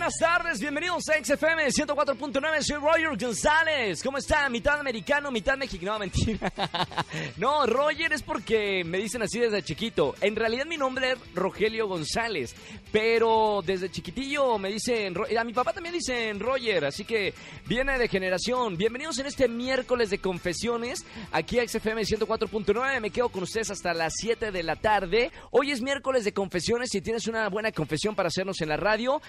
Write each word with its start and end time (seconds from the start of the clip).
Buenas 0.00 0.16
tardes, 0.18 0.60
bienvenidos 0.60 1.06
a 1.10 1.22
XFM 1.22 1.66
104.9, 1.66 2.62
soy 2.62 2.76
Roger 2.78 3.18
González. 3.18 4.02
¿Cómo 4.02 4.16
está? 4.16 4.48
Mitad 4.48 4.80
americano, 4.80 5.30
mitad 5.30 5.58
mexicano. 5.58 5.92
No, 5.92 5.98
mentira. 5.98 6.50
No, 7.36 7.66
Roger 7.66 8.12
es 8.12 8.22
porque 8.22 8.82
me 8.84 8.98
dicen 8.98 9.22
así 9.22 9.38
desde 9.38 9.62
chiquito. 9.62 10.14
En 10.20 10.36
realidad 10.36 10.64
mi 10.64 10.76
nombre 10.76 11.12
es 11.12 11.18
Rogelio 11.34 11.86
González, 11.86 12.54
pero 12.92 13.62
desde 13.64 13.90
chiquitillo 13.90 14.58
me 14.58 14.70
dicen... 14.70 15.14
A 15.38 15.44
mi 15.44 15.52
papá 15.52 15.72
también 15.72 15.94
dicen 15.94 16.40
Roger, 16.40 16.86
así 16.86 17.04
que 17.04 17.34
viene 17.66 17.98
de 17.98 18.08
generación. 18.08 18.76
Bienvenidos 18.76 19.18
en 19.18 19.26
este 19.26 19.48
miércoles 19.48 20.08
de 20.10 20.18
confesiones 20.18 21.04
aquí 21.32 21.58
a 21.58 21.68
XFM 21.68 22.02
104.9. 22.02 23.00
Me 23.00 23.10
quedo 23.10 23.28
con 23.28 23.42
ustedes 23.42 23.70
hasta 23.70 23.92
las 23.92 24.14
7 24.16 24.50
de 24.50 24.62
la 24.62 24.76
tarde. 24.76 25.30
Hoy 25.50 25.72
es 25.72 25.82
miércoles 25.82 26.24
de 26.24 26.32
confesiones. 26.32 26.88
Si 26.90 27.02
tienes 27.02 27.26
una 27.26 27.48
buena 27.48 27.72
confesión 27.72 28.14
para 28.14 28.28
hacernos 28.28 28.60
en 28.60 28.70
la 28.70 28.76
radio, 28.76 29.20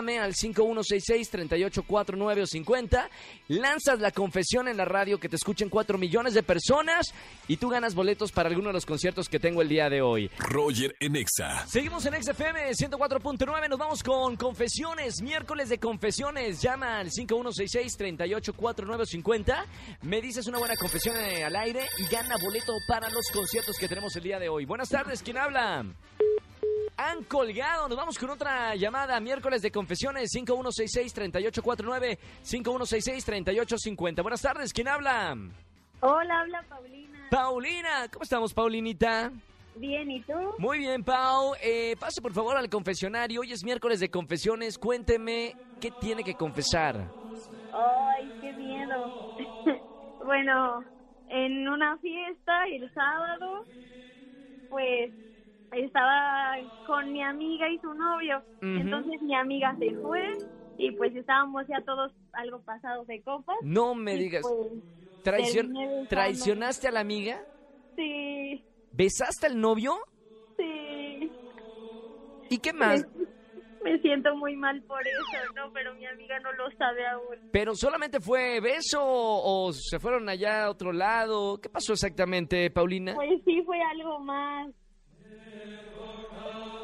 llámame 0.00 0.18
al 0.18 0.34
5166-3849 0.34 2.42
o 2.42 2.46
50. 2.46 3.10
Lanzas 3.48 4.00
la 4.00 4.12
confesión 4.12 4.66
en 4.68 4.78
la 4.78 4.86
radio 4.86 5.20
que 5.20 5.28
te 5.28 5.36
escuchen 5.36 5.68
4 5.68 5.98
millones 5.98 6.32
de 6.32 6.42
personas 6.42 7.12
y 7.48 7.58
tú 7.58 7.68
ganas 7.68 7.94
boletos 7.94 8.32
para 8.32 8.48
alguno 8.48 8.68
de 8.68 8.72
los 8.72 8.86
conciertos 8.86 9.28
que 9.28 9.38
tengo 9.38 9.60
el 9.60 9.68
día 9.68 9.90
de 9.90 10.00
hoy. 10.00 10.30
Roger 10.38 10.96
en 11.00 11.16
Exa. 11.16 11.66
Seguimos 11.66 12.06
en 12.06 12.14
XFM 12.22 12.70
104.9, 12.70 13.68
nos 13.68 13.78
vamos 13.78 14.02
con 14.02 14.36
confesiones, 14.36 15.20
miércoles 15.20 15.68
de 15.68 15.76
confesiones, 15.78 16.62
llama 16.62 17.00
al 17.00 17.10
5166-384950, 17.10 19.66
me 20.02 20.22
dices 20.22 20.46
una 20.46 20.58
buena 20.58 20.76
confesión 20.76 21.14
al 21.16 21.56
aire 21.56 21.86
y 21.98 22.06
gana 22.06 22.36
boleto 22.42 22.72
para 22.88 23.10
los 23.10 23.26
conciertos 23.32 23.76
que 23.78 23.86
tenemos 23.86 24.16
el 24.16 24.22
día 24.22 24.38
de 24.38 24.48
hoy. 24.48 24.64
Buenas 24.64 24.88
tardes, 24.88 25.22
¿quién 25.22 25.36
habla? 25.36 25.84
Han 27.02 27.24
colgado, 27.24 27.88
nos 27.88 27.96
vamos 27.96 28.18
con 28.18 28.28
otra 28.28 28.74
llamada, 28.74 29.18
miércoles 29.20 29.62
de 29.62 29.70
confesiones, 29.70 30.30
5166-3849, 30.34 32.18
5166-3850. 32.44 34.20
Buenas 34.20 34.42
tardes, 34.42 34.70
¿quién 34.70 34.86
habla? 34.86 35.34
Hola, 36.00 36.40
habla 36.40 36.62
Paulina. 36.68 37.26
Paulina, 37.30 38.06
¿cómo 38.12 38.22
estamos, 38.22 38.52
Paulinita? 38.52 39.32
Bien, 39.76 40.10
¿y 40.10 40.20
tú? 40.20 40.34
Muy 40.58 40.76
bien, 40.76 41.02
Pau. 41.02 41.54
Eh, 41.62 41.96
pase 41.98 42.20
por 42.20 42.34
favor 42.34 42.58
al 42.58 42.68
confesionario. 42.68 43.40
Hoy 43.40 43.52
es 43.52 43.64
miércoles 43.64 43.98
de 44.00 44.10
confesiones. 44.10 44.76
Cuénteme 44.76 45.56
qué 45.80 45.90
tiene 46.02 46.22
que 46.22 46.34
confesar. 46.34 47.10
Ay, 47.72 48.30
qué 48.42 48.52
miedo. 48.52 49.36
bueno, 50.26 50.84
en 51.30 51.66
una 51.66 51.96
fiesta 51.96 52.66
el 52.66 52.92
sábado, 52.92 53.64
pues 54.68 55.29
estaba 55.72 56.56
con 56.86 57.12
mi 57.12 57.22
amiga 57.22 57.68
y 57.68 57.78
su 57.78 57.92
novio. 57.94 58.42
Entonces 58.60 59.20
mi 59.22 59.34
amiga 59.34 59.74
se 59.78 59.94
fue 59.96 60.22
y 60.78 60.92
pues 60.92 61.14
estábamos 61.14 61.66
ya 61.68 61.80
todos 61.84 62.12
algo 62.32 62.60
pasados 62.62 63.06
de 63.06 63.22
copas. 63.22 63.56
No 63.62 63.94
me 63.94 64.16
digas. 64.16 64.42
pues, 64.42 64.72
Traicion-. 65.24 66.08
¿Traicionaste 66.08 66.88
a 66.88 66.92
la 66.92 67.00
amiga? 67.00 67.40
sí, 67.96 68.64
¿Besaste 68.92 69.46
al 69.46 69.60
novio? 69.60 69.94
sí. 70.56 71.30
¿Y 72.48 72.58
qué 72.58 72.72
más? 72.72 73.06
Me, 73.84 73.92
me 73.92 73.98
siento 74.00 74.34
muy 74.36 74.56
mal 74.56 74.82
por 74.82 75.00
eso, 75.06 75.52
¿no? 75.54 75.72
Pero 75.72 75.94
mi 75.94 76.04
amiga 76.06 76.40
no 76.40 76.52
lo 76.54 76.68
sabe 76.72 77.06
aún. 77.06 77.36
¿Pero 77.52 77.74
solamente 77.76 78.20
fue 78.20 78.60
beso 78.60 78.98
o 79.02 79.72
se 79.72 80.00
fueron 80.00 80.28
allá 80.28 80.64
a 80.64 80.70
otro 80.70 80.92
lado? 80.92 81.58
¿Qué 81.60 81.68
pasó 81.68 81.92
exactamente, 81.92 82.68
Paulina? 82.70 83.14
Pues 83.14 83.40
sí, 83.44 83.62
fue 83.64 83.80
algo 83.82 84.18
más. 84.18 84.68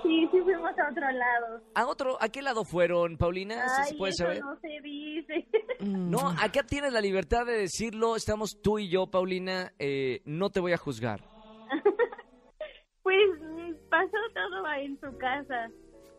Sí, 0.02 0.28
sí 0.30 0.40
fuimos 0.42 0.70
a 0.78 0.90
otro 0.90 1.10
lado. 1.10 1.60
¿A 1.74 1.86
otro? 1.86 2.16
¿A 2.20 2.28
qué 2.28 2.40
lado 2.42 2.64
fueron, 2.64 3.16
Paulina? 3.16 3.68
¿Sí 3.68 3.82
Ay, 3.84 3.90
se 3.90 3.94
puede 3.96 4.10
eso 4.10 4.24
saber? 4.24 4.40
no 4.40 4.56
se 4.60 4.80
dice. 4.82 5.46
No, 5.80 6.30
acá 6.40 6.62
tienes 6.62 6.92
la 6.92 7.00
libertad 7.00 7.44
de 7.44 7.58
decirlo. 7.58 8.14
Estamos 8.16 8.60
tú 8.62 8.78
y 8.78 8.88
yo, 8.88 9.08
Paulina. 9.08 9.72
Eh, 9.78 10.20
no 10.24 10.50
te 10.50 10.60
voy 10.60 10.72
a 10.72 10.76
juzgar. 10.76 11.20
pues 13.02 13.16
mm, 13.40 13.72
pasó 13.90 14.16
todo 14.32 14.72
en 14.78 14.98
su 15.00 15.18
casa. 15.18 15.70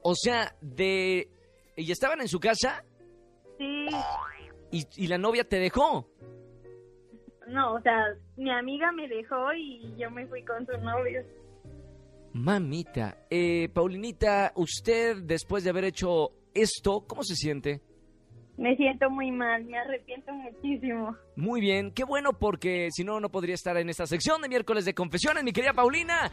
O 0.03 0.13
sea, 0.15 0.53
de... 0.61 1.29
¿Y 1.75 1.91
estaban 1.91 2.19
en 2.21 2.27
su 2.27 2.39
casa? 2.39 2.83
Sí, 3.57 3.87
¿Y, 4.71 4.85
y 4.97 5.07
la 5.07 5.17
novia 5.17 5.43
te 5.47 5.57
dejó? 5.59 6.07
no, 7.47 7.75
o 7.75 7.81
sea, 7.81 8.03
mi 8.35 8.51
amiga 8.51 8.91
me 8.91 9.07
dejó 9.07 9.53
y 9.53 9.95
yo 9.97 10.11
me 10.11 10.27
fui 10.27 10.43
con 10.43 10.65
su 10.65 10.77
novio. 10.79 11.23
Mamita, 12.37 13.25
eh, 13.31 13.67
Paulinita, 13.73 14.51
usted 14.55 15.23
después 15.23 15.63
de 15.63 15.71
haber 15.71 15.85
hecho 15.85 16.29
esto, 16.53 17.03
¿cómo 17.07 17.23
se 17.23 17.35
siente? 17.35 17.81
Me 18.57 18.75
siento 18.75 19.09
muy 19.09 19.31
mal, 19.31 19.65
me 19.65 19.75
arrepiento 19.75 20.31
muchísimo. 20.33 21.15
Muy 21.35 21.61
bien, 21.61 21.91
qué 21.91 22.03
bueno 22.03 22.33
porque 22.33 22.89
si 22.91 23.03
no, 23.03 23.19
no 23.19 23.29
podría 23.29 23.55
estar 23.55 23.75
en 23.77 23.89
esta 23.89 24.05
sección 24.05 24.39
de 24.43 24.49
miércoles 24.49 24.85
de 24.85 24.93
confesiones, 24.93 25.43
mi 25.43 25.51
querida 25.51 25.73
Paulina. 25.73 26.31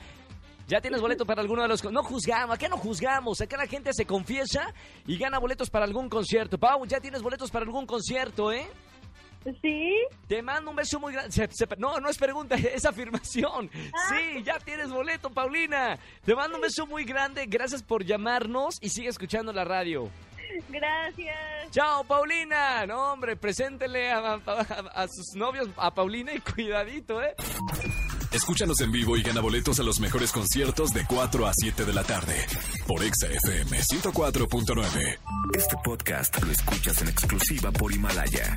Ya 0.68 0.82
tienes 0.82 1.00
boleto 1.00 1.24
para 1.24 1.40
alguno 1.40 1.62
de 1.62 1.68
los... 1.68 1.82
No 1.90 2.02
juzgamos, 2.02 2.54
acá 2.54 2.68
no 2.68 2.76
juzgamos, 2.76 3.40
acá 3.40 3.56
la 3.56 3.66
gente 3.66 3.90
se 3.94 4.04
confiesa 4.04 4.74
y 5.06 5.16
gana 5.16 5.38
boletos 5.38 5.70
para 5.70 5.86
algún 5.86 6.10
concierto. 6.10 6.58
Pau, 6.58 6.84
ya 6.86 7.00
tienes 7.00 7.22
boletos 7.22 7.50
para 7.50 7.64
algún 7.64 7.86
concierto, 7.86 8.52
¿eh? 8.52 8.66
¿Sí? 9.60 9.94
Te 10.26 10.40
mando 10.42 10.70
un 10.70 10.76
beso 10.76 10.98
muy 10.98 11.12
grande. 11.12 11.30
Se- 11.32 11.48
se- 11.52 11.66
no, 11.76 12.00
no 12.00 12.08
es 12.08 12.16
pregunta, 12.18 12.54
es 12.74 12.84
afirmación. 12.86 13.70
Sí, 14.08 14.42
ya 14.42 14.58
tienes 14.58 14.90
boleto, 14.90 15.30
Paulina. 15.30 15.98
Te 16.24 16.34
mando 16.34 16.56
un 16.56 16.62
beso 16.62 16.86
muy 16.86 17.04
grande. 17.04 17.44
Gracias 17.46 17.82
por 17.82 18.04
llamarnos 18.04 18.78
y 18.80 18.88
sigue 18.88 19.08
escuchando 19.08 19.52
la 19.52 19.64
radio. 19.64 20.08
Gracias. 20.68 21.36
Chao, 21.72 22.04
Paulina. 22.04 22.86
No, 22.86 23.12
hombre, 23.12 23.36
preséntele 23.36 24.10
a, 24.12 24.18
a- 24.18 24.40
a- 24.46 25.02
a 25.02 25.08
sus 25.08 25.34
novios, 25.34 25.68
a 25.76 25.92
Paulina 25.92 26.32
y 26.32 26.40
cuidadito, 26.40 27.20
¿eh? 27.22 27.34
Escúchanos 28.32 28.80
en 28.80 28.90
vivo 28.90 29.16
y 29.16 29.22
gana 29.22 29.40
boletos 29.40 29.78
a 29.78 29.82
los 29.84 30.00
mejores 30.00 30.32
conciertos 30.32 30.90
de 30.90 31.04
4 31.06 31.46
a 31.46 31.52
7 31.54 31.84
de 31.84 31.92
la 31.92 32.02
tarde 32.02 32.34
por 32.86 33.02
Exa 33.04 33.28
FM 33.28 33.78
104.9. 33.78 35.18
Este 35.54 35.76
podcast 35.84 36.42
lo 36.42 36.50
escuchas 36.50 37.00
en 37.02 37.08
exclusiva 37.08 37.70
por 37.70 37.92
Himalaya. 37.92 38.56